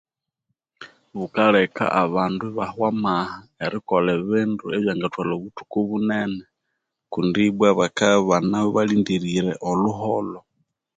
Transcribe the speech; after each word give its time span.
Bukaleka 1.17 1.83
andu 2.01 2.45
ibahwa 2.51 2.87
amaha 2.93 3.37
erikolha 3.63 4.11
ebindu 4.19 4.63
ebyanga 4.77 5.07
thwalha 5.13 5.33
obuthuku 5.37 5.77
bunene 5.89 6.43
kundi 7.13 7.39
ibwa 7.49 7.69
bakabya 7.79 8.21
ibanalindirire 8.53 9.53
olhuholho 9.69 10.39